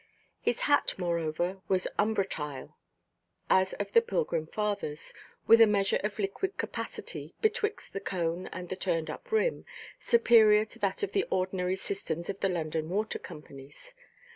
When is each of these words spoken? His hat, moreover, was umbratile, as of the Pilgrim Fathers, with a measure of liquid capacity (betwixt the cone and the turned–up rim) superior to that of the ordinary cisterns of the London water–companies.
His 0.41 0.61
hat, 0.61 0.95
moreover, 0.97 1.61
was 1.67 1.87
umbratile, 1.99 2.73
as 3.51 3.73
of 3.73 3.91
the 3.91 4.01
Pilgrim 4.01 4.47
Fathers, 4.47 5.13
with 5.45 5.61
a 5.61 5.67
measure 5.67 5.99
of 6.03 6.17
liquid 6.17 6.57
capacity 6.57 7.35
(betwixt 7.43 7.93
the 7.93 7.99
cone 7.99 8.47
and 8.47 8.69
the 8.69 8.75
turned–up 8.75 9.31
rim) 9.31 9.63
superior 9.99 10.65
to 10.65 10.79
that 10.79 11.03
of 11.03 11.11
the 11.11 11.27
ordinary 11.29 11.75
cisterns 11.75 12.31
of 12.31 12.39
the 12.39 12.49
London 12.49 12.89
water–companies. 12.89 13.93